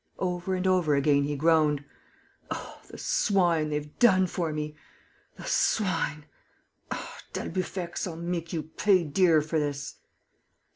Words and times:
Over 0.17 0.55
and 0.55 0.65
over 0.65 0.95
again, 0.95 1.25
he 1.25 1.35
groaned: 1.35 1.85
"Oh, 2.49 2.81
the 2.89 2.97
swine, 2.97 3.69
they've 3.69 3.99
done 3.99 4.25
for 4.25 4.51
me!... 4.51 4.75
The 5.35 5.45
swine!... 5.45 6.25
Ah, 6.89 7.19
d'Albufex, 7.33 8.07
I'll 8.07 8.15
make 8.15 8.51
you 8.51 8.63
pay 8.63 9.03
dear 9.03 9.43
for 9.43 9.59
this!..." 9.59 9.97